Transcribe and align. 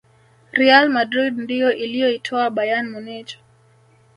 real 0.53 0.89
madrid 0.89 1.37
ndiyo 1.37 1.73
iliyoitoa 1.73 2.49
bayern 2.49 2.89
munich 2.89 3.37